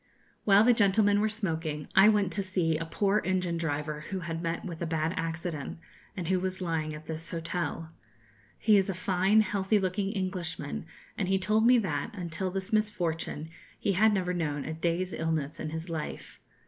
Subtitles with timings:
[0.45, 4.41] While the gentlemen were smoking, I went to see a poor engine driver who had
[4.41, 5.77] met with a bad accident,
[6.17, 7.91] and who was lying at this hotel.
[8.57, 10.87] He is a fine healthy looking Englishman,
[11.19, 15.59] and he told me that, until this misfortune, he had never known a day's illness
[15.59, 16.39] in his life.